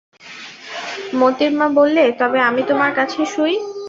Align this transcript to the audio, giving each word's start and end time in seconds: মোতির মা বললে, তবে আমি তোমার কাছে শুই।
মোতির 1.19 1.51
মা 1.53 1.67
বললে, 1.77 2.03
তবে 2.19 2.39
আমি 2.49 2.61
তোমার 2.69 2.91
কাছে 2.97 3.19
শুই। 3.25 3.53